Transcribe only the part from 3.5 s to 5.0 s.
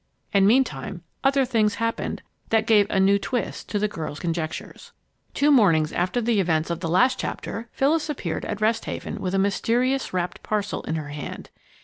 to the girls' conjectures.